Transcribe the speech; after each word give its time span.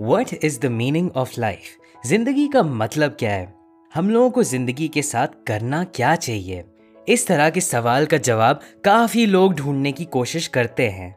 What 0.00 0.32
is 0.34 0.58
the 0.60 0.66
meaning 0.66 1.10
of 1.16 1.32
life 1.40 2.06
ज़िंदगी 2.06 2.46
का 2.48 2.62
मतलब 2.62 3.16
क्या 3.18 3.30
है? 3.30 3.52
हम 3.92 4.10
लोगों 4.10 4.30
को 4.30 4.42
ज़िंदगी 4.42 4.88
के 4.88 5.02
साथ 5.02 5.28
करना 5.46 5.82
क्या 5.84 6.14
चाहिए? 6.16 6.64
इस 7.06 7.26
तरह 7.26 7.50
के 7.50 7.60
सवाल 7.60 8.06
का 8.06 8.16
जवाब 8.18 8.60
काफ़ी 8.84 9.24
लोग 9.26 9.54
ढूँढने 9.54 9.92
की 9.92 10.04
कोशिश 10.04 10.46
करते 10.46 10.88
हैं। 10.88 11.14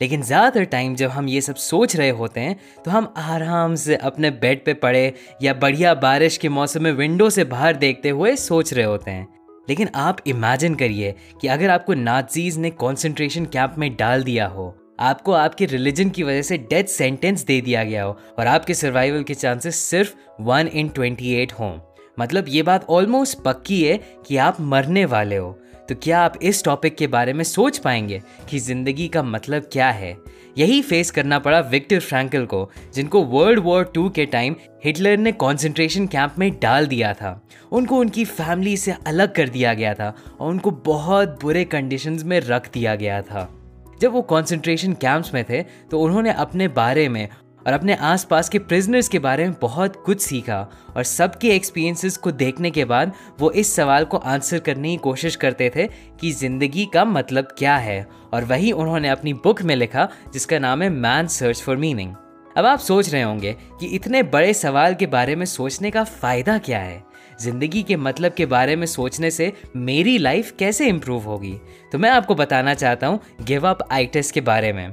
लेकिन 0.00 0.22
ज़्यादातर 0.22 0.64
टाइम 0.64 0.94
जब 0.94 1.10
हम 1.10 1.28
ये 1.28 1.40
सब 1.40 1.54
सोच 1.56 1.96
रहे 1.96 2.10
होते 2.10 2.40
हैं 2.40 2.58
तो 2.84 2.90
हम 2.90 3.12
आराम 3.16 3.74
से 3.74 3.96
अपने 3.96 4.30
बेड 4.32 4.64
पे 4.64 4.74
पड़े 4.74 5.12
या 5.42 5.54
बढ़िया 5.54 5.94
बारिश 5.94 6.36
के 6.36 6.48
मौसम 6.48 6.82
में 6.82 6.92
विंडो 6.92 7.30
से 7.30 7.44
बाहर 7.44 7.76
देखते 7.76 8.10
हुए 8.10 8.34
सोच 8.36 8.72
रहे 8.74 8.84
होते 8.84 9.10
हैं। 9.10 9.26
लेकिन 9.68 9.88
आप 9.94 10.18
इमेजिन 10.26 10.74
करिए 10.74 11.14
कि 11.40 11.48
अगर 11.48 11.70
आपको 11.70 11.94
नाजीज 11.94 12.58
ने 12.58 12.70
कॉन्सेंट्रेशन 12.70 13.44
कैंप 13.46 13.74
में 13.78 13.94
डाल 13.96 14.22
दिया 14.22 14.46
हो 14.46 14.74
आपको 15.00 15.32
आपके 15.32 15.66
रिलीजन 15.66 16.08
की 16.10 16.22
वजह 16.22 16.42
से 16.42 16.58
डेथ 16.58 16.84
सेंटेंस 16.84 17.44
दे 17.44 17.60
दिया 17.60 17.84
गया 17.84 18.04
हो 18.04 18.18
और 18.38 18.46
आपके 18.46 18.74
सर्वाइवल 18.74 19.22
के 19.22 19.34
चांसेस 19.34 19.76
सिर्फ़ 19.76 20.14
वन 20.40 20.66
इन 20.66 20.88
ट्वेंटी 20.88 21.34
एट 21.34 21.52
हों। 21.52 21.78
मतलब 22.20 22.44
ये 22.48 22.62
बात 22.62 22.86
ऑलमोस्ट 22.90 23.38
पक्की 23.38 23.82
है 23.84 24.00
कि 24.26 24.36
आप 24.36 24.60
मरने 24.60 25.04
वाले 25.04 25.36
हो। 25.36 25.58
तो 25.88 25.94
क्या 25.94 26.20
आप 26.20 26.38
इस 26.42 26.64
टॉपिक 26.64 26.96
के 26.96 27.06
बारे 27.06 27.32
में 27.32 27.44
सोच 27.44 27.78
पाएँगे 27.78 28.20
कि 28.50 28.58
ज़िंदगी 28.58 29.06
का 29.08 29.22
मतलब 29.22 29.68
क्या 29.72 29.90
है? 29.90 30.16
यही 30.58 30.80
फेस 30.82 31.10
करना 31.10 31.38
पड़ा 31.38 31.60
विक्टर 31.60 32.00
फ्रैंकल 32.00 32.46
को, 32.46 32.70
जिनको 32.94 33.22
वर्ल्ड 33.22 33.58
वॉर 33.58 33.84
टू 33.84 34.08
के 34.08 34.26
टाइम 34.26 34.56
हिटलर 34.84 35.16
ने 35.16 35.32
कॉन्सेंट्रेशन 35.32 36.06
कैंप 36.06 36.34
में 36.38 36.50
डाल 36.62 36.86
दिया 36.86 37.12
था। 37.14 37.40
उनको 37.72 37.98
उनकी 37.98 38.24
फैमिली 38.24 38.76
से 38.76 38.94
अलग 39.06 39.34
कर 39.34 39.48
दिया 39.48 39.74
गया 39.74 39.94
था 39.94 40.14
और 40.40 40.50
उनको 40.50 40.70
बहुत 40.70 41.38
बुरे 41.42 41.64
कंडीशंस 41.64 42.24
में 42.24 42.40
रख 42.40 42.72
दिया 42.72 42.94
गया 42.94 43.22
था। 43.22 43.54
जब 44.00 44.12
वो 44.12 44.22
कॉन्सेंट्रेशन 44.22 44.92
कैंप्स 44.92 45.34
में 45.34 45.44
थे 45.44 45.62
तो 45.62 46.00
उन्होंने 46.00 46.32
अपने 46.32 46.68
बारे 46.68 47.08
में 47.08 47.28
और 47.66 47.72
अपने 47.74 47.94
आसपास 47.94 48.48
के 48.48 48.58
प्रिजनर्स 48.58 49.08
के 49.08 49.18
बारे 49.18 49.44
में 49.44 49.54
बहुत 49.62 50.02
कुछ 50.06 50.20
सीखा 50.20 50.70
और 50.96 51.02
सबके 51.02 51.48
एक्सपीरियंसेस 51.48 52.16
को 52.16 52.30
देखने 52.30 52.70
के 52.70 52.84
बाद 52.84 53.12
वो 53.40 53.50
इस 53.50 53.74
सवाल 53.76 54.04
को 54.04 54.16
आंसर 54.16 54.58
करने 54.58 54.90
की 54.90 54.96
कोशिश 54.96 55.36
करते 55.36 55.72
थे 55.76 55.86
कि 56.20 56.30
ज़िंदगी 56.32 56.88
का 56.94 57.04
मतलब 57.04 57.48
क्या 57.58 57.76
है। 57.76 58.06
और 58.32 58.44
वही 58.44 58.72
उन्होंने 58.72 59.08
अपनी 59.08 59.32
बुक 59.32 59.62
में 59.62 59.76
लिखा, 59.76 60.08
जिसका 60.32 60.58
नाम 60.58 60.82
है 60.82 60.90
मैन 60.90 61.26
सर्च 61.26 61.62
फॉर 61.62 61.76
मीनिंग 61.76 62.14
अब 62.56 62.66
आप 62.66 62.78
सोच 62.78 63.12
रहे 63.12 63.22
होंगे 63.22 63.56
कि 63.80 63.86
इतने 63.86 64.22
बड़े 64.22 64.54
सवाल 64.54 64.94
के 64.94 65.06
बारे 65.06 65.36
में 65.36 65.46
सोचने 65.46 65.90
का 65.90 66.04
फ़ायदा 66.04 66.58
क्या 66.58 66.78
है? 66.78 67.07
ज़िंदगी 67.40 67.82
के 67.82 67.96
मतलब 67.96 68.32
के 68.32 68.46
बारे 68.46 68.76
में 68.76 68.86
सोचने 68.86 69.30
से 69.30 69.52
मेरी 69.76 70.16
लाइफ 70.18 70.50
कैसे 70.58 70.86
इंप्रूव 70.86 71.24
होगी? 71.24 71.54
तो 71.92 71.98
मैं 71.98 72.10
आपको 72.10 72.34
बताना 72.34 72.74
चाहता 72.74 73.06
हूँ 73.06 73.20
गिव 73.42 73.68
अप 73.68 73.86
आइटिस 73.92 74.32
के 74.32 74.40
बारे 74.40 74.72
में। 74.72 74.88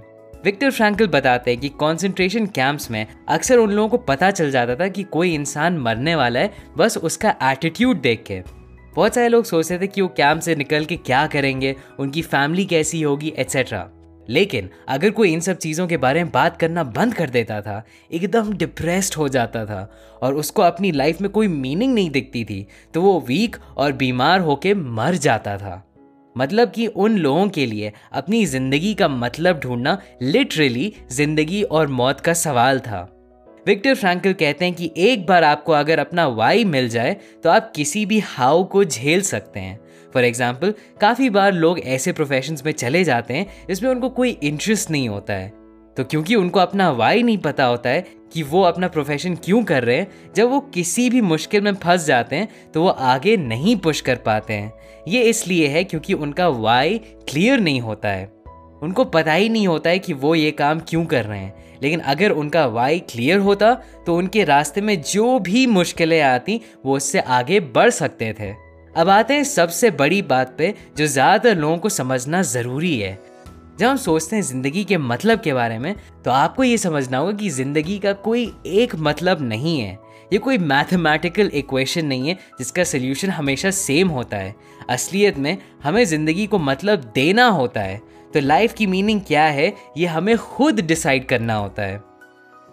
विक्टर 0.45 0.71
फ्रैंकल 0.71 1.07
बताते 1.07 1.51
हैं 1.51 1.59
कि 1.59 1.69
कंसंट्रेशन 1.69 2.45
कैंप्स 2.45 2.89
में 2.91 3.05
अक्सर 3.29 3.57
उन 3.57 3.71
लोगों 3.71 3.89
को 3.89 3.97
पता 3.97 4.31
चल 4.31 4.51
जाता 4.51 4.75
था 4.75 4.87
कि 4.87 5.03
कोई 5.03 5.33
इंसान 5.33 5.77
मरने 5.77 6.15
वाला 6.15 6.39
है, 6.39 6.53
बस 6.77 6.97
उसका 6.97 7.35
एटीट्यूड 7.43 8.01
देख 8.01 8.23
के। 8.27 8.41
बहुत 8.95 9.15
सारे 9.15 9.27
लोग 9.27 9.45
सोचते 9.45 9.79
थे 9.79 9.87
कि 9.87 10.01
वो 10.01 10.07
कैंप 10.07 10.41
से 10.41 10.55
निकल 10.55 10.85
के 10.85 10.95
क्या 10.95 11.25
करेंगे, 11.27 11.75
उनकी 11.99 12.21
फैमिली 12.21 12.65
कैसी 12.65 13.01
होगी 13.01 13.33
एट्सेट्रा 13.37 13.87
लेकिन 14.29 14.69
अगर 14.87 15.09
कोई 15.11 15.31
इन 15.33 15.39
सब 15.39 15.57
चीज़ों 15.57 15.87
के 15.87 15.97
बारे 15.97 16.23
में 16.23 16.31
बात 16.31 16.57
करना 16.57 16.83
बंद 16.85 17.13
कर 17.13 17.29
देता 17.29 17.61
था, 17.61 17.83
एकदम 18.11 18.53
डिप्रेस्ड 18.53 19.15
हो 19.15 19.27
जाता 19.29 19.65
था 19.65 19.89
और 20.21 20.35
उसको 20.35 20.61
अपनी 20.61 20.91
लाइफ 20.91 21.21
में 21.21 21.29
कोई 21.31 21.47
मीनिंग 21.47 21.93
नहीं 21.93 22.09
दिखती 22.11 22.43
थी 22.45 22.65
तो 22.93 23.01
वो 23.01 23.19
वीक 23.27 23.57
और 23.77 23.91
बीमार 23.93 24.39
होके 24.41 24.73
मर 24.73 25.15
जाता 25.17 25.57
था। 25.57 25.81
मतलब 26.35 26.71
कि 26.71 26.85
उन 26.87 27.17
लोगों 27.17 27.47
के 27.49 27.65
लिए 27.65 27.91
अपनी 28.13 28.45
ज़िंदगी 28.45 28.93
का 28.93 29.07
मतलब 29.07 29.59
ढूंढना 29.59 29.97
लिटरली 30.21 30.93
ज़िंदगी 31.11 31.61
और 31.63 31.87
मौत 31.89 32.19
का 32.19 32.33
सवाल 32.35 32.79
था। 32.79 33.01
विक्टर 33.65 33.95
फ्रैंकल 33.95 34.33
कहते 34.33 34.65
हैं 34.65 34.73
कि 34.73 34.91
एक 34.97 35.25
बार 35.25 35.43
आपको 35.43 35.73
अगर 35.73 35.99
अपना 35.99 36.25
वाई 36.29 36.65
मिल 36.65 36.89
जाए 36.89 37.15
तो 37.43 37.49
आप 37.49 37.71
किसी 37.75 38.05
भी 38.05 38.19
हाव 38.19 38.63
को 38.63 38.83
झेल 38.83 39.21
सकते 39.23 39.59
हैं। 39.59 39.79
फॉर 40.15 40.25
एग्ज़ाम्पल 40.25 40.73
काफ़ी 41.01 41.29
बार 41.29 41.53
लोग 41.53 41.79
ऐसे 41.79 42.11
प्रोफेशंस 42.11 42.65
में 42.65 42.71
चले 42.73 43.03
जाते 43.03 43.33
हैं 43.33 43.45
जिसमें 43.67 43.89
उनको 43.89 44.09
कोई 44.11 44.29
इंटरेस्ट 44.43 44.91
नहीं 44.91 45.09
होता 45.09 45.33
है। 45.33 45.53
तो 45.97 46.03
क्योंकि 46.03 46.35
उनको 46.35 46.59
अपना 46.59 46.89
वाई 46.91 47.23
नहीं 47.23 47.37
पता 47.37 47.65
होता 47.65 47.89
है 47.89 48.05
कि 48.33 48.43
वो 48.43 48.61
अपना 48.63 48.87
प्रोफेशन 48.87 49.35
क्यों 49.35 49.63
कर 49.63 49.83
रहे 49.83 49.97
हैं, 49.97 50.07
जब 50.35 50.49
वो 50.49 50.59
किसी 50.73 51.09
भी 51.09 51.21
मुश्किल 51.23 51.61
में 51.61 51.73
फंस 51.75 52.05
जाते 52.05 52.35
हैं 52.35 52.71
तो 52.71 52.81
वो 52.81 52.89
आगे 52.89 53.35
नहीं 53.37 53.75
पुश 53.77 54.01
कर 54.01 54.15
पाते 54.25 54.53
हैं। 54.53 54.71
ये 55.07 55.21
इसलिए 55.23 55.67
है 55.67 55.83
क्योंकि 55.83 56.13
उनका 56.15 56.47
वाई 56.49 56.97
क्लियर 57.29 57.59
नहीं 57.59 57.81
होता 57.81 58.09
है। 58.09 58.33
उनको 58.81 59.03
पता 59.05 59.33
ही 59.33 59.47
नहीं 59.49 59.67
होता 59.67 59.89
है 59.89 59.99
कि 59.99 60.13
वो 60.15 60.33
ये 60.35 60.51
काम 60.53 60.79
क्यों 60.79 61.05
कर 61.05 61.25
रहे 61.25 61.39
हैं। 61.39 61.53
लेकिन 61.81 61.99
अगर 62.01 62.31
उनका 62.33 62.65
वाई 62.67 62.99
क्लियर 63.09 63.39
होता 63.39 63.73
तो 64.05 64.15
उनके 64.17 64.43
रास्ते 64.43 64.81
में 64.81 65.01
जो 65.03 65.39
भी 65.39 65.65
मुश्किलें 65.67 66.21
आती, 66.21 66.59
वो 66.85 66.95
उससे 66.95 67.19
आगे 67.19 67.59
बढ़ 67.59 67.89
सकते 67.91 68.33
थे। 68.33 68.53
अब 68.95 69.09
आते 69.09 69.33
हैं 69.33 69.43
सबसे 69.43 69.89
बड़ी 69.91 70.21
बात 70.23 70.55
पे, 70.57 70.73
जो 70.97 71.05
ज़्यादातर 71.07 71.57
लोगों 71.57 71.77
को 71.77 71.89
समझना 71.89 72.41
ज़रूरी 72.43 72.97
है। 72.99 73.19
जब 73.79 73.87
हम 73.87 73.97
सोचते 73.97 74.35
हैं 74.35 74.43
ज़िंदगी 74.43 74.83
के 74.83 74.97
मतलब 74.97 75.39
के 75.41 75.53
बारे 75.53 75.79
में 75.79 75.95
तो 76.25 76.31
आपको 76.31 76.63
ये 76.63 76.77
समझना 76.77 77.17
होगा 77.17 77.31
कि 77.31 77.49
ज़िंदगी 77.49 77.97
का 77.99 78.13
कोई 78.13 78.51
एक 78.67 78.95
मतलब 78.97 79.41
नहीं 79.41 79.79
है। 79.79 79.97
ये 80.33 80.37
कोई 80.39 80.57
मैथमेटिकल 80.57 81.51
इक्वेशन 81.53 82.05
नहीं 82.05 82.27
है, 82.29 82.37
जिसका 82.59 82.83
सोल्यूशन 82.83 83.29
हमेशा 83.29 83.71
सेम 83.71 84.09
होता 84.09 84.37
है। 84.37 84.55
असलियत 84.89 85.37
में, 85.37 85.57
हमें 85.83 86.03
ज़िंदगी 86.05 86.45
को 86.47 86.59
मतलब 86.59 87.11
देना 87.15 87.47
होता 87.47 87.81
है। 87.81 88.01
तो 88.33 88.39
लाइफ 88.39 88.73
की 88.73 88.87
मीनिंग 88.87 89.21
क्या 89.21 89.43
है, 89.43 89.73
ये 89.97 90.05
हमें 90.07 90.37
खुद 90.37 90.79
डिसाइड 90.81 91.25
करना 91.25 91.55
होता 91.55 91.83
है। 91.83 92.01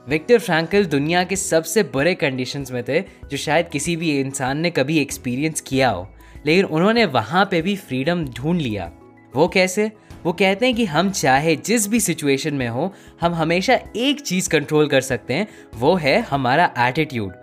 विक्टर 0.09 0.39
फ्रैंकल 0.39 0.85
दुनिया 0.85 1.25
के 1.25 1.37
सबसे 1.37 1.83
बुरे 1.83 2.15
कंडीशंस 2.15 2.73
में 2.73 2.85
थे, 2.89 3.01
जो 3.01 3.37
शायद 3.37 3.69
किसी 3.69 3.97
भी 3.97 4.21
इंसान 4.21 4.59
ने 4.59 4.71
कभी 4.71 4.99
एक्सपीरियंस 4.99 5.61
किया 5.61 5.91
हो। 5.91 6.15
लेकिन 6.47 6.65
उन्होंने 6.65 7.05
वहाँ 7.05 7.49
पे 7.51 7.63
भी 7.63 7.77
फ्रीडम 7.77 8.25
ढूंढ 8.25 8.61
लिया। 8.61 8.93
वो 9.37 9.49
कैसे? 9.49 9.93
वो 10.25 10.33
कहते 10.33 10.67
हैं 10.67 10.75
कि 10.75 10.85
हम 10.85 11.11
चाहे 11.11 11.57
जिस 11.57 11.89
भी 11.89 12.01
सिचुएशन 12.01 12.55
में 12.55 12.69
हो, 12.69 12.95
हम 13.21 13.35
हमेशा 13.35 13.79
एक 13.97 14.21
चीज़ 14.21 14.49
कंट्रोल 14.49 14.89
कर 14.89 15.01
सकते 15.01 15.35
हैं, 15.35 15.49
वो 15.75 15.95
है 15.95 16.21
हमारा 16.21 16.75
एटीट्यूड 16.79 17.42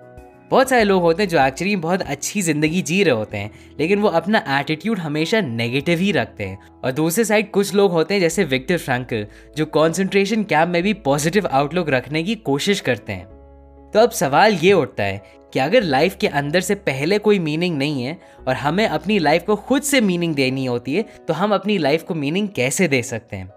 बहुत 0.52 0.70
सारे 0.70 0.84
लोग 0.84 1.02
होते 1.02 1.24
हैं 1.24 1.30
जो 1.30 1.40
एक्चुअली 1.40 1.76
बहुत 1.76 2.02
अच्छी 2.02 2.42
ज़िंदगी 2.42 2.82
जी 2.82 3.02
रहे 3.04 3.16
होते 3.16 3.38
हैं, 3.38 3.52
लेकिन 3.80 4.00
वो 4.00 4.08
अपना 4.10 4.44
एटीट्यूड 4.60 5.00
हमेशा 5.00 5.42
नेगेटिव 5.42 6.00
ही 6.00 6.12
रखते 6.12 6.44
हैं। 6.44 6.58
और 6.84 6.92
दूसरे 6.92 7.26
साइड 7.26 7.52
कुछ 7.52 7.74
लोग 7.74 7.92
होते 7.92 8.14
हैं 8.14 8.22
जैसे 8.22 8.44
विक्टर 8.46 8.78
फ्रैंकल 8.78 9.26
जो 9.58 9.66
कॉन्सेंट्रेशन 9.68 10.44
कैम्प 10.44 10.72
में 10.74 10.82
भी 10.84 10.94
पॉजिटिव 11.02 11.48
आउटलुक 11.48 11.90
रखने 11.90 12.24
की 12.24 12.36
कोशिश 12.36 12.80
करते 12.82 13.14
हैं। 13.14 13.26
तो 13.94 14.00
अब 14.00 14.12
सवाल 14.12 14.54
ये 14.54 14.74
उठता 14.74 15.04
है 15.04 15.22
कि 15.54 15.60
अगर 15.60 15.84
लाइफ 15.84 16.16
के 16.16 16.28
अंदर 16.30 16.62
से 16.62 16.76
पहले 16.78 17.18
कोई 17.20 17.40
मीनिंग 17.40 17.78
नहीं 17.78 18.04
है 18.04 18.20
और 18.48 18.56
हमें 18.56 18.86
अपनी 18.88 19.20
लाइफ 19.20 19.44
को 19.44 19.56
खुद 19.56 19.82
से 19.82 20.02
मीनिंग 20.02 20.36
देनी 20.36 20.66
होती 20.66 20.96
है 20.96 21.06
तो 21.28 21.34
हम 21.34 21.54
अपनी 21.54 21.78
लाइफ 21.78 22.04
को 22.04 22.16
मीनिंग 22.16 22.50
कैसे 22.50 22.88
दे 22.88 23.02
सकते 23.04 23.36
हैं? 23.36 23.50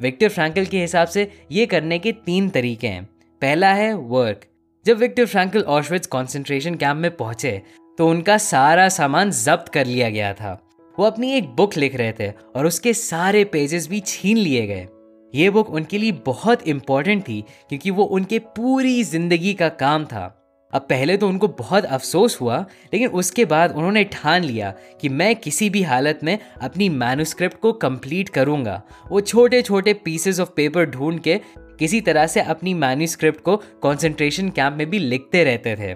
विक्टर 0.00 0.28
फ्रैंकल 0.28 0.64
के 0.64 0.80
हिसाब 0.80 1.08
से 1.08 1.30
ये 1.52 1.66
करने 1.66 1.98
के 1.98 2.12
तीन 2.26 2.48
तरीके 2.50 2.86
हैं। 2.86 3.04
पहला 3.42 3.72
है 3.72 3.94
वर्क 3.94 4.44
जब 4.88 4.98
Victor 4.98 5.26
Frankl 5.26 5.62
Auschwitz 5.68 6.06
concentration 6.06 6.74
camp 6.74 6.96
में 6.96 7.10
पहुँचे 7.16 7.50
तो 7.98 8.08
उनका 8.10 8.36
सारा 8.38 8.88
सामान 8.88 9.30
जब्त 9.30 9.68
कर 9.68 9.86
लिया 9.86 10.08
गया 10.10 10.32
था। 10.34 10.52
वो 10.96 11.04
अपनी 11.04 11.32
एक 11.32 11.48
बुक 11.56 11.76
लिख 11.76 11.96
रहे 11.96 12.12
थे 12.12 12.28
और 12.56 12.66
उसके 12.66 12.94
सारे 12.94 13.42
पेजेस 13.44 13.88
भी 13.88 14.00
छीन 14.00 14.36
लिए 14.36 14.66
गए। 14.66 14.86
ये 15.34 15.50
बुक 15.50 15.70
उनके 15.70 15.98
लिए 15.98 16.12
बहुत 16.26 16.66
इंपॉर्टेंट 16.68 17.22
थी, 17.22 17.44
क्योंकि 17.68 17.90
वो 17.90 18.04
उनके 18.04 18.38
पूरी 18.38 19.02
ज़िंदगी 19.04 19.54
का 19.54 19.68
काम 19.68 20.04
था। 20.04 20.24
अब 20.72 20.86
पहले 20.90 21.16
तो 21.16 21.28
उनको 21.28 21.48
बहुत 21.58 21.84
अफसोस 21.84 22.40
हुआ, 22.40 22.64
लेकिन 22.92 23.08
उसके 23.10 23.44
बाद 23.44 23.72
उन्होंने 23.72 24.04
ठान 24.12 24.44
लिया 24.44 24.74
कि 25.00 25.08
मैं 25.10 25.34
किसी 25.36 25.70
भी 25.70 25.82
हालत 25.82 26.20
में 26.24 26.38
अपनी 26.62 26.88
मैनुस्क्रिप्ट 26.88 27.60
को 27.60 27.72
कंप्लीट 27.78 28.28
करूँगा। 28.30 28.82
वो 29.10 29.20
छोटे 29.20 29.62
छोटे 29.62 29.94
पीसेस 30.04 30.40
ऑफ़ 30.40 30.50
पेपर 30.56 30.90
ढूंढ 30.90 31.20
के 31.20 31.40
किसी 31.78 32.00
तरह 32.00 32.26
से 32.26 32.40
अपनी 32.42 32.74
मैन्यूस्क्रिप्ट 32.74 33.40
को 33.40 33.56
कॉन्सेंट्रेशन 33.82 34.48
कैंप 34.50 34.76
में 34.76 34.88
भी 34.90 34.98
लिखते 34.98 35.44
रहते 35.44 35.76
थे। 35.76 35.92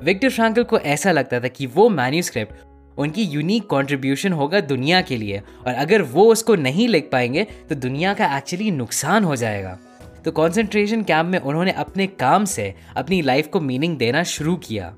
विक्टर 0.00 0.30
फ्रैंकल 0.30 0.62
को 0.64 0.78
ऐसा 0.78 1.12
लगता 1.12 1.40
था 1.40 1.48
कि 1.48 1.66
वो 1.66 1.88
मैन्यूस्क्रिप्ट 1.90 2.98
उनकी 2.98 3.22
यूनिक 3.24 3.66
कंट्रीब्यूशन 3.66 4.32
होगा 4.32 4.60
दुनिया 4.62 5.00
के 5.00 5.16
लिए, 5.16 5.38
और 5.66 5.74
अगर 5.74 6.02
वो 6.04 6.24
उसको 6.32 6.54
नहीं 6.56 6.88
लिख 6.88 7.08
पाएँगे 7.12 7.46
तो 7.68 7.74
दुनिया 7.76 8.12
का 8.14 8.36
एक्चुअली 8.36 8.70
नुकसान 8.70 9.24
हो 9.24 9.36
जाएगा। 9.36 9.78
तो 10.24 10.30
कॉन्सेंट्रेशन 10.30 11.02
कैंप 11.02 11.26
में 11.26 11.38
उन्होंने 11.38 11.72
अपने 11.72 12.06
काम 12.06 12.44
से 12.46 12.74
अपनी 12.96 13.20
लाइफ 13.22 13.46
को 13.46 13.60
मीनिंग 13.60 13.96
देना 13.98 14.22
शुरू 14.24 14.56
किया। 14.58 14.92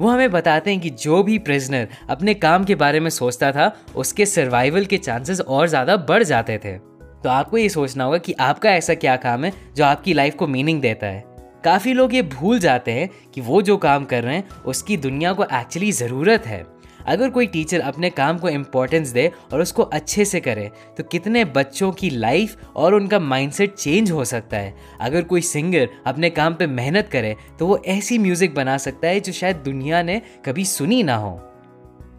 वो 0.00 0.08
हमें 0.08 0.30
बताते 0.30 0.70
हैं 0.70 0.80
कि 0.80 0.90
जो 0.90 1.22
भी 1.22 1.38
प्रिजनर 1.38 1.88
अपने 2.10 2.34
काम 2.36 2.64
के 2.64 2.74
बारे 2.74 3.00
में 3.00 3.10
सोचता 3.10 3.50
था, 3.52 3.70
उसके 3.96 4.26
सर्वाइवल 4.26 4.84
के 4.84 4.98
चांसेस 4.98 5.40
और 5.40 5.68
ज़्यादा 5.68 5.96
बढ़ 5.98 6.22
जाते 6.22 6.58
थे। 6.58 6.76
तो 7.24 7.28
आपको 7.28 7.58
ये 7.58 7.68
सोचना 7.68 8.04
होगा 8.04 8.18
कि 8.18 8.32
आपका 8.32 8.70
ऐसा 8.70 8.94
क्या 8.94 9.16
काम 9.18 9.44
है 9.44 9.52
जो 9.76 9.84
आपकी 9.84 10.14
लाइफ 10.14 10.34
को 10.34 10.46
मीनिंग 10.46 10.80
देता 10.80 11.06
है। 11.06 11.24
काफ़ी 11.64 11.92
लोग 11.92 12.14
ये 12.14 12.22
भूल 12.22 12.58
जाते 12.58 12.92
हैं 12.92 13.08
कि 13.34 13.40
वो 13.40 13.62
जो 13.62 13.76
काम 13.76 14.04
कर 14.04 14.22
रहे 14.24 14.36
हैं, 14.36 14.48
उसकी 14.60 14.96
दुनिया 14.96 15.32
को 15.32 15.44
एक्चुअली 15.44 15.92
ज़रूरत 15.92 16.46
है। 16.46 16.64
अगर 17.06 17.30
कोई 17.30 17.46
टीचर 17.46 17.80
अपने 17.80 18.08
काम 18.10 18.38
को 18.38 18.48
इम्पोर्टेंस 18.48 19.08
दे 19.08 19.30
और 19.52 19.60
उसको 19.60 19.82
अच्छे 19.82 20.24
से 20.24 20.40
करे 20.40 20.70
तो 20.96 21.04
कितने 21.04 21.44
बच्चों 21.46 21.90
की 21.92 22.10
लाइफ 22.10 22.56
और 22.76 22.94
उनका 22.94 23.18
माइंडसेट 23.18 23.74
चेंज 23.74 24.10
हो 24.10 24.24
सकता 24.24 24.56
है। 24.56 24.74
अगर 25.00 25.22
कोई 25.22 25.40
सिंगर 25.42 25.88
अपने 26.06 26.30
काम 26.30 26.54
पे 26.54 26.66
मेहनत 26.68 27.08
करे 27.08 27.36
तो 27.58 27.66
वो 27.66 27.82
ऐसी 27.86 28.18
म्यूज़िक 28.18 28.54
बना 28.54 28.76
सकता 28.78 29.08
है 29.08 29.20
जो 29.20 29.32
शायद 29.32 29.56
दुनिया 29.56 30.02
ने 30.02 30.20
कभी 30.44 30.64
सुनी 30.64 31.02
ना 31.02 31.16
हो। 31.16 31.40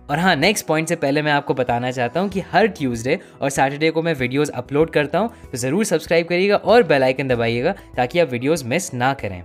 और 0.09 0.19
हाँ 0.19 0.35
नेक्स्ट 0.35 0.65
पॉइंट 0.67 0.87
से 0.87 0.95
पहले 0.95 1.21
मैं 1.21 1.31
आपको 1.31 1.53
बताना 1.53 1.91
चाहता 1.91 2.19
हूँ 2.19 2.29
कि 2.29 2.39
हर 2.51 2.67
ट्यूसडे 2.69 3.19
और 3.41 3.49
सैटरडे 3.49 3.91
को 3.91 4.01
मैं 4.01 4.13
वीडियोस 4.15 4.49
अपलोड 4.51 4.89
करता 4.89 5.19
हूँ 5.19 5.29
तो 5.51 5.57
ज़रूर 5.57 5.85
सब्सक्राइब 5.85 6.27
करिएगा 6.27 6.55
और 6.55 6.83
बेल 6.83 7.03
आइकन 7.03 7.27
दबाइएगा 7.27 7.73
ताकि 7.95 8.19
आप 8.19 8.31
वीडियोस 8.31 8.65
मिस 8.65 8.93
ना 8.93 9.13
करें। 9.13 9.41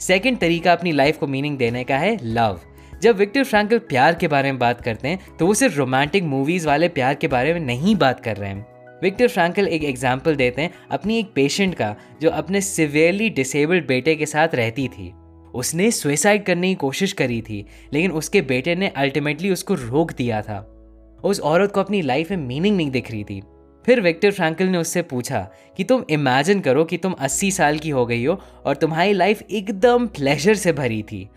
सेकंड 0.00 0.38
तरीका 0.38 0.72
अपनी 0.72 0.92
लाइफ 0.92 1.18
को 1.18 1.26
मीनिंग 1.26 1.58
देने 1.58 1.84
का 1.84 1.96
है 1.98 2.18
लव 2.24 2.60
जब 3.02 3.16
विक्टर 3.16 3.44
फ्रैंकल 3.44 3.78
प्यार 3.78 4.14
के 4.14 4.28
बारे 4.28 4.52
में 4.52 4.58
बात 4.58 4.80
करते 4.80 5.08
हैं 5.08 5.36
तो 5.38 5.46
वो 5.46 5.54
सिर्फ़ 5.54 5.76
रोमांटिक 5.76 6.24
मूवीज़ 6.24 6.66
वाले 6.66 6.88
प्यार 6.90 7.14
के 7.14 7.28
बारे 7.28 7.54
में 7.54 7.60
नहीं 7.60 7.96
बात 7.96 8.20
कर 8.20 8.36
रहे 8.36 8.50
हैं। 8.50 8.66
विक्टर 9.02 9.28
फ्रैंकल 9.28 9.66
एक 9.68 9.84
एग्ज़ाम्पल 9.84 10.36
देते 10.36 10.62
हैं 10.62 10.70
अपनी 10.90 11.18
एक 11.18 11.32
पेशेंट 11.34 11.74
का, 11.74 11.94
जो 12.20 12.30
अपने 12.30 12.60
सिवियरली 12.60 13.28
डिसेबल्ड 13.30 13.86
बेटे 13.86 14.14
के 14.16 14.26
साथ 14.26 14.54
रहती 14.54 14.86
थी। 14.88 15.12
उसने 15.54 15.90
सुसाइड 15.90 16.44
करने 16.44 16.68
की 16.68 16.74
कोशिश 16.74 17.12
करी 17.12 17.40
थी, 17.42 17.64
लेकिन 17.92 18.10
उसके 18.10 18.40
बेटे 18.42 18.74
ने 18.74 18.88
अल्टीमेटली 18.88 19.50
उसको 19.50 19.74
रोक 19.74 20.12
दिया 20.12 20.42
था। 20.42 20.58
उस 21.24 21.40
औरत 21.40 21.72
को 21.72 21.80
अपनी 21.80 22.02
लाइफ 22.02 22.30
में 22.30 22.38
मीनिंग 22.38 22.76
नहीं 22.76 22.90
दिख 22.90 23.10
रही 23.10 23.24
थी। 23.24 23.42
फिर 23.84 24.00
विक्टर 24.00 24.30
फ्रैंकल 24.30 24.66
ने 24.66 24.78
उससे 24.78 25.02
पूछा 25.02 25.40
कि 25.76 25.84
तुम 25.84 26.04
इमेजिन 26.10 26.60
करो 26.60 26.84
कि 26.84 26.96
तुम 26.96 27.14
80 27.20 27.50
साल 27.50 27.78
की 27.78 27.90
हो 27.90 28.06
गई 28.06 28.24
हो 28.24 28.38
और 28.66 28.76
तुम्हारी 28.76 29.12
लाइफ 29.12 29.42
एकदम 29.42 30.06
प्लेजर 30.06 30.54
से 30.54 30.72
भरी 30.72 31.02
थी। 31.02 31.28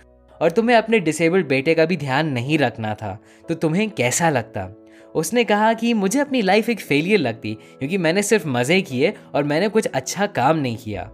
और 0.41 0.51
तुम्हें 0.51 0.75
अपने 0.77 1.00
डिसेबल्ड 1.00 1.47
बेटे 1.47 1.73
का 1.75 1.85
भी 1.85 1.97
ध्यान 1.97 2.27
नहीं 2.27 2.57
रखना 2.57 2.94
था 2.94 3.18
तो 3.50 3.56
तुम्हें 3.56 3.89
कैसा 3.89 4.29
लगता? 4.29 4.69
उसने 5.15 5.44
कहा 5.44 5.73
कि 5.73 5.94
मुझे 5.94 6.19
अपनी 6.19 6.41
लाइफ 6.41 6.69
एक 6.69 6.79
फेलियर 6.79 7.19
लगती, 7.19 7.53
क्योंकि 7.53 7.97
मैंने 7.97 8.23
सिर्फ़ 8.23 8.47
मज़े 8.47 8.81
किए 8.81 9.13
और 9.35 9.44
मैंने 9.44 9.68
कुछ 9.68 9.85
अच्छा 9.85 10.25
काम 10.27 10.57
नहीं 10.57 10.77
किया। 10.77 11.09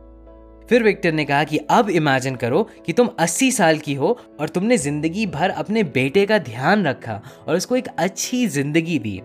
फिर 0.71 0.83
विक्टर 0.83 1.12
ने 1.12 1.23
कहा 1.25 1.44
कि 1.44 1.57
अब 1.69 1.89
इमेजिन 1.89 2.35
करो 2.35 2.62
कि 2.85 2.94
तुम 2.94 3.09
80 3.19 3.51
साल 3.51 3.77
की 3.77 3.94
हो 3.94 4.18
और 4.39 4.50
तुमने 4.50 4.77
ज़िंदगी 4.77 5.25
भर 5.25 5.50
अपने 5.50 5.83
बेटे 5.85 6.25
का 6.25 6.38
ध्यान 6.39 6.85
रखा 6.88 7.19
और 7.47 7.56
उसको 7.56 7.75
एक 7.75 7.88
अच्छी 7.88 8.45
ज़िंदगी 8.47 8.97
दी। 9.00 9.18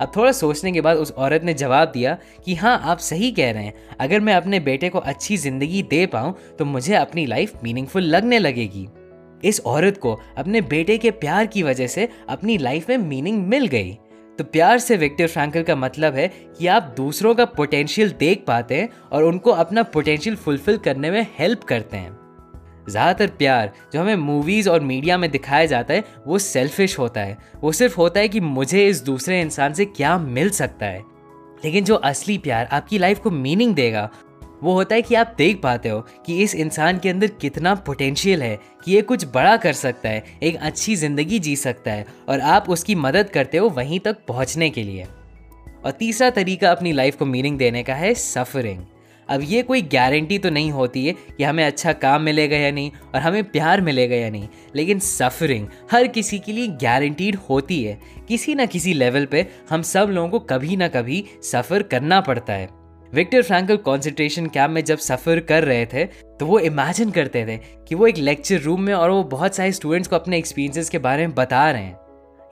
अब 0.00 0.12
थोड़ा 0.16 0.32
सोचने 0.32 0.72
के 0.72 0.80
बाद 0.80 0.96
उस 0.96 1.12
औरत 1.12 1.44
ने 1.44 1.54
जवाब 1.54 1.88
दिया 1.88 2.16
कि 2.44 2.54
हाँ 2.54 2.78
आप 2.82 2.98
सही 2.98 3.30
कह 3.30 3.50
रहे 3.52 3.64
हैं। 3.64 3.74
अगर 4.00 4.20
मैं 4.20 4.34
अपने 4.34 4.60
बेटे 4.60 4.88
को 4.88 4.98
अच्छी 4.98 5.36
ज़िंदगी 5.36 5.82
दे 5.82 6.04
पाऊँ 6.06 6.34
तो 6.58 6.64
मुझे 6.64 6.94
अपनी 6.94 7.26
लाइफ 7.26 7.62
मीनिंगफुल 7.64 8.02
लगने 8.04 8.38
लगेगी। 8.38 8.86
इस 9.44 9.60
औरत 9.66 9.98
को 9.98 10.18
अपने 10.38 10.60
बेटे 10.64 10.98
के 10.98 11.10
प्यार 11.10 11.46
की 11.46 11.62
वजह 11.62 11.86
से 11.86 12.08
अपनी 12.28 12.58
लाइफ 12.58 12.88
में 12.88 12.96
मीनिंग 12.98 13.46
मिल 13.46 13.66
गई। 13.66 13.96
तो 14.38 14.44
प्यार 14.44 14.78
से 14.78 14.96
विक्टर 14.96 15.26
फ्रैंकल 15.26 15.62
का 15.62 15.76
मतलब 15.76 16.14
है 16.14 16.28
कि 16.58 16.66
आप 16.66 16.92
दूसरों 16.96 17.34
का 17.34 17.44
पोटेंशियल 17.44 18.10
देख 18.10 18.44
पाते 18.46 18.74
हैं 18.74 18.88
और 19.12 19.24
उनको 19.24 19.50
अपना 19.50 19.82
पोटेंशियल 19.82 20.36
फुलफिल 20.36 20.76
करने 20.78 21.10
में 21.10 21.26
हेल्प 21.38 21.64
करते 21.64 21.96
हैं। 21.96 22.18
ज़्यादातर 22.88 23.26
प्यार 23.28 23.72
जो 23.92 24.00
हमें 24.00 24.16
मूवीज़ 24.16 24.68
और 24.70 24.80
मीडिया 24.80 25.18
में 25.18 25.30
दिखाया 25.30 25.66
जाता 25.66 25.94
है, 25.94 26.04
वो 26.26 26.38
सेल्फिश 26.38 26.98
होता 26.98 27.20
है। 27.20 27.38
वो 27.62 27.72
सिर्फ़ 27.72 27.96
होता 27.96 28.20
है 28.20 28.28
कि 28.28 28.40
मुझे 28.40 28.86
इस 28.86 29.02
दूसरे 29.04 29.40
इंसान 29.40 29.72
से 29.72 29.84
क्या 29.84 30.18
मिल 30.18 30.50
सकता 30.50 30.86
है। 30.86 31.02
लेकिन 31.64 31.84
जो 31.84 31.94
असली 31.94 32.38
प्यार 32.38 32.66
आपकी 32.66 32.98
लाइफ 32.98 33.18
को 33.18 33.30
मीनिंग 33.30 33.74
देगा 33.74 34.08
वो 34.66 34.72
होता 34.72 34.94
है 34.94 35.02
कि 35.02 35.14
आप 35.14 35.34
देख 35.38 35.60
पाते 35.62 35.88
हो 35.88 36.00
कि 36.26 36.42
इस 36.42 36.54
इंसान 36.54 36.98
के 36.98 37.08
अंदर 37.08 37.26
कितना 37.40 37.74
पोटेंशियल 37.86 38.42
है 38.42 38.58
कि 38.84 38.92
ये 38.92 39.02
कुछ 39.02 39.24
बड़ा 39.24 39.56
कर 39.56 39.72
सकता 39.72 40.08
है, 40.08 40.24
एक 40.42 40.56
अच्छी 40.56 40.96
ज़िंदगी 40.96 41.38
जी 41.38 41.54
सकता 41.56 41.90
है 41.90 42.06
और 42.28 42.40
आप 42.40 42.68
उसकी 42.68 42.94
मदद 42.94 43.28
करते 43.30 43.58
हो 43.58 43.68
वहीं 43.68 44.00
तक 44.00 44.16
पहुँचने 44.28 44.70
के 44.70 44.82
लिए। 44.82 45.06
और 45.84 45.90
तीसरा 45.90 46.30
तरीका 46.30 46.70
अपनी 46.70 46.92
लाइफ 46.92 47.16
को 47.16 47.26
मीनिंग 47.26 47.58
देने 47.58 47.82
का 47.82 47.94
है 47.94 48.12
सफरिंग 48.14 48.80
अब 49.28 49.40
ये 49.42 49.62
कोई 49.62 49.82
गारंटी 49.82 50.38
तो 50.38 50.50
नहीं 50.50 50.70
होती 50.70 51.04
है 51.06 51.12
कि 51.12 51.44
हमें 51.44 51.64
अच्छा 51.64 51.92
काम 51.94 52.22
मिलेगा 52.22 52.56
या 52.56 52.70
नहीं 52.70 52.90
और 53.14 53.20
हमें 53.20 53.42
प्यार 53.44 53.80
मिलेगा 53.80 54.16
या 54.16 54.30
नहीं, 54.30 54.48
लेकिन 54.76 54.98
सफरिंग 54.98 55.66
हर 55.92 56.06
किसी 56.08 56.38
के 56.38 56.52
लिए 56.52 56.66
गारंटीड 56.82 57.36
होती 57.48 57.82
है। 57.84 57.98
किसी 58.28 58.54
ना 58.54 58.66
किसी 58.66 58.92
लेवल 58.94 59.26
पे 59.26 59.46
हम 59.70 59.82
सब 59.84 60.10
लोगों 60.10 60.28
को 60.28 60.38
कभी 60.46 60.76
ना 60.76 60.88
कभी 60.88 61.24
सफ़र 61.42 61.82
करना 61.84 62.20
पड़ता 62.20 62.52
है। 62.52 62.68
विक्टर 63.12 63.42
फ्रैंकल 63.42 63.76
कॉन्सेंट्रेशन 63.76 64.46
कैंप 64.46 64.70
में 64.70 64.84
जब 64.84 64.98
सफ़र 64.98 65.40
कर 65.40 65.64
रहे 65.64 65.86
थे 65.86 66.04
तो 66.04 66.46
वो 66.46 66.58
इमेजिन 66.58 67.10
करते 67.10 67.44
थे 67.46 67.56
कि 67.88 67.94
वो 67.94 68.06
एक 68.06 68.16
लेक्चर 68.18 68.60
रूम 68.60 68.82
में 68.82 68.92
और 68.94 69.10
वो 69.10 69.22
बहुत 69.24 69.56
सारे 69.56 69.72
स्टूडेंट्स 69.72 70.08
को 70.08 70.16
अपने 70.16 70.38
एक्सपीरियंसेस 70.38 70.90
के 70.90 70.98
बारे 70.98 71.26
में 71.26 71.34
बता 71.34 71.70
रहे 71.70 71.82
हैं। 71.82 71.98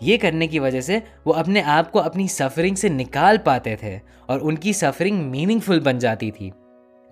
ये 0.02 0.16
करने 0.18 0.46
की 0.48 0.58
वजह 0.58 0.80
से 0.80 1.02
वो 1.26 1.32
अपने 1.32 1.60
आप 1.60 1.90
को 1.90 1.98
अपनी 1.98 2.28
सफरिंग 2.28 2.76
से 2.76 2.88
निकाल 2.88 3.38
पाते 3.38 3.76
थे 3.82 3.98
और 4.28 4.40
उनकी 4.40 4.72
सफरिंग 4.72 5.22
मीनिंगफुल 5.30 5.80
बन 5.80 5.98
जाती 5.98 6.30
थी। 6.30 6.50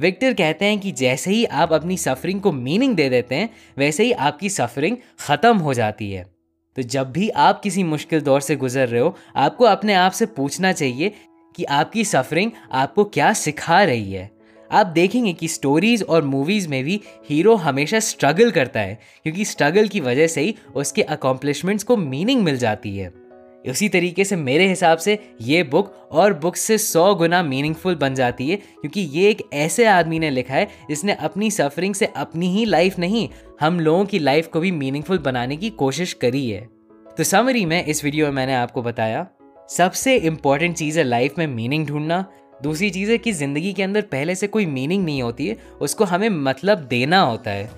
विक्टर 0.00 0.32
कहते 0.34 0.64
हैं 0.64 0.78
कि 0.78 0.92
जैसे 0.92 1.30
ही 1.30 1.44
आप 1.44 1.72
अपनी 1.72 1.96
सफरिंग 1.96 2.40
को 2.40 2.52
मीनिंग 2.52 2.94
दे 2.96 3.08
देते 3.08 3.34
हैं, 3.34 3.48
वैसे 3.78 4.04
ही 4.04 4.12
आपकी 4.12 4.48
सफरिंग 4.50 4.96
ख़त्म 5.20 5.56
हो 5.56 5.74
जाती 5.74 6.10
है। 6.10 6.24
तो 6.76 6.82
जब 6.82 7.10
भी 7.12 7.28
आप 7.28 7.60
किसी 7.60 7.82
मुश्किल 7.84 8.20
दौर 8.20 8.40
से 8.40 8.56
गुजर 8.56 8.88
रहे 8.88 9.00
हो, 9.00 9.14
आपको 9.36 9.64
अपने 9.64 9.94
आप 9.94 10.12
से 10.12 10.26
पूछना 10.26 10.72
चाहिए 10.72 11.12
कि 11.56 11.64
आपकी 11.64 12.04
सफरिंग 12.04 12.50
आपको 12.72 13.04
क्या 13.04 13.32
सिखा 13.32 13.82
रही 13.84 14.12
है। 14.12 14.30
आप 14.70 14.86
देखेंगे 14.86 15.32
कि 15.32 15.48
स्टोरीज 15.48 16.02
और 16.02 16.24
मूवीज़ 16.24 16.68
में 16.68 16.82
भी 16.84 17.00
हीरो 17.28 17.54
हमेशा 17.54 17.98
स्ट्रगल 18.00 18.50
करता 18.50 18.80
है, 18.80 18.98
क्योंकि 19.24 19.44
स्ट्रगल 19.44 19.88
की 19.88 20.00
वजह 20.00 20.26
से 20.26 20.40
ही 20.40 20.54
उसके 20.74 21.02
अकॉम्प्लिशमेंट्स 21.02 21.84
को 21.84 21.96
मीनिंग 21.96 22.42
मिल 22.42 22.56
जाती 22.56 22.96
है। 22.96 23.12
उसी 23.68 23.88
तरीके 23.88 24.24
से 24.24 24.36
मेरे 24.36 24.68
हिसाब 24.68 24.98
से 24.98 25.18
ये 25.40 25.62
बुक 25.62 25.92
और 26.12 26.32
बुक 26.34 26.56
से 26.56 26.78
सौ 26.78 27.14
गुना 27.14 27.42
मीनिंगफुल 27.42 27.94
बन 27.94 28.14
जाती 28.14 28.48
है, 28.48 28.56
क्योंकि 28.56 29.00
ये 29.00 29.28
एक 29.30 29.42
ऐसे 29.52 29.86
आदमी 29.86 30.18
ने 30.18 30.30
लिखा 30.30 30.54
है 30.54 30.68
जिसने 30.88 31.14
अपनी 31.14 31.50
सफरिंग 31.50 31.94
से 31.94 32.06
अपनी 32.06 32.48
ही 32.48 32.64
लाइफ 32.64 32.98
नहीं, 32.98 33.28
हम 33.60 33.80
लोगों 33.80 34.04
की 34.04 34.18
लाइफ 34.18 34.46
को 34.46 34.60
भी 34.60 34.70
मीनिंगफुल 34.70 35.18
बनाने 35.18 35.56
की 35.56 35.70
कोशिश 35.70 36.12
करी 36.14 36.48
है। 36.50 36.66
तो 37.18 37.24
समरी 37.24 37.64
में 37.64 37.84
इस 37.84 38.04
वीडियो 38.04 38.26
में 38.26 38.32
मैंने 38.32 38.54
आपको 38.54 38.82
बताया 38.82 39.26
सबसे 39.72 40.16
इंपॉर्टेंट 40.16 40.76
चीज़ 40.76 40.98
है 40.98 41.04
लाइफ 41.04 41.38
में 41.38 41.46
मीनिंग 41.48 41.86
ढूंढना। 41.86 42.24
दूसरी 42.62 42.90
चीज़ 42.90 43.10
है 43.10 43.18
कि 43.18 43.32
ज़िंदगी 43.32 43.72
के 43.72 43.82
अंदर 43.82 44.02
पहले 44.02 44.34
से 44.34 44.46
कोई 44.46 44.66
मीनिंग 44.68 45.04
नहीं 45.04 45.22
होती 45.22 45.46
है, 45.46 45.56
उसको 45.80 46.04
हमें 46.04 46.28
मतलब 46.28 46.78
देना 46.88 47.20
होता 47.20 47.50
है। 47.50 47.70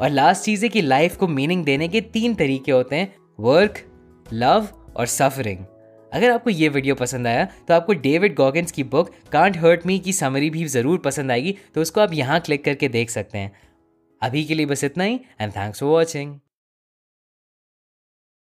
और 0.00 0.10
लास्ट 0.10 0.44
चीज़ 0.44 0.64
है 0.64 0.68
कि 0.68 0.82
लाइफ 0.82 1.16
को 1.16 1.28
मीनिंग 1.28 1.64
देने 1.64 1.88
के 1.88 2.00
तीन 2.00 2.34
तरीके 2.34 2.72
होते 2.72 2.96
हैं 2.96 3.14
वर्क 3.40 3.78
लव 4.32 4.68
और 4.96 5.06
सफरिंग 5.08 5.64
अगर 6.12 6.30
आपको 6.30 6.50
ये 6.50 6.68
वीडियो 6.68 6.94
पसंद 6.94 7.26
आया 7.26 7.44
तो 7.68 7.74
आपको 7.74 7.92
डेविड 8.02 8.34
गॉगिन्स 8.34 8.72
की 8.72 8.82
बुक 8.84 9.10
कांट 9.32 9.56
हर्ट 9.56 9.86
मी 9.86 9.98
की 9.98 10.12
समरी 10.12 10.50
भी 10.50 10.64
ज़रूर 10.68 10.98
पसंद 10.98 11.30
आएगी 11.30 11.56
तो 11.74 11.80
उसको 11.80 12.00
आप 12.00 12.12
यहाँ 12.14 12.40
क्लिक 12.40 12.64
करके 12.64 12.88
देख 12.90 13.10
सकते 13.10 13.38
हैं। 13.38 13.52
अभी 14.22 14.44
के 14.44 14.54
लिए 14.54 14.66
बस 14.66 14.84
इतना 14.84 15.04
ही 15.04 15.20
एंड 15.40 15.52
थैंक्स 15.52 15.80
फॉर 15.80 15.90
वॉचिंग 15.90 16.38